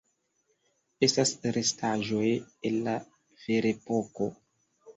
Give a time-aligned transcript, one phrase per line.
[1.07, 2.25] Estas restaĵoj
[2.71, 2.97] el la
[3.45, 4.33] Ferepoko.